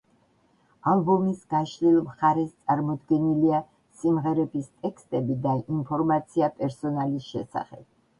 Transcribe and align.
ალბომის 0.91 1.41
გაშლილ 1.53 1.99
მხარეს 2.05 2.55
წარმოდგენილია 2.69 3.59
სიმღერების 3.99 4.71
ტექსტები 4.87 5.37
და 5.45 5.53
ინფორმაცია 5.77 6.51
პერსონალის 6.63 7.29
შესახებ. 7.35 7.85